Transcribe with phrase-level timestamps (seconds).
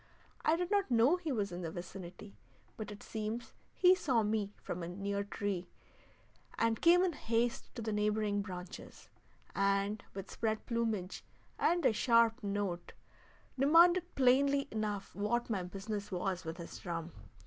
[0.43, 2.35] I did not know he was in the vicinity,
[2.75, 5.67] but it seems he saw me from a near tree,
[6.57, 9.09] and came in haste to the neighboring branches,
[9.55, 11.23] and with spread plumage
[11.59, 12.93] and a sharp note
[13.59, 17.11] demanded plainly enough what my business was with his drum.